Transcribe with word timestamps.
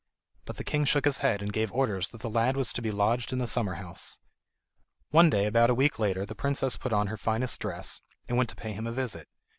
But 0.45 0.57
the 0.57 0.63
king 0.63 0.83
shook 0.85 1.05
his 1.05 1.19
head, 1.19 1.43
and 1.43 1.53
gave 1.53 1.71
orders 1.71 2.09
that 2.09 2.21
the 2.21 2.29
lad 2.31 2.57
was 2.57 2.73
to 2.73 2.81
be 2.81 2.89
lodged 2.89 3.31
in 3.31 3.37
the 3.37 3.45
summer 3.45 3.75
house. 3.75 4.17
One 5.11 5.29
day, 5.29 5.45
about 5.45 5.69
a 5.69 5.75
week 5.75 5.99
later, 5.99 6.25
the 6.25 6.33
princess 6.33 6.75
put 6.75 6.91
on 6.91 7.05
her 7.05 7.17
finest 7.17 7.59
dress, 7.59 8.01
and 8.27 8.35
went 8.35 8.49
to 8.49 8.55
pay 8.55 8.71
him 8.71 8.87
a 8.87 8.91
visit. 8.91 9.27